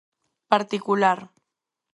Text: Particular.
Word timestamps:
Particular. 0.51 1.17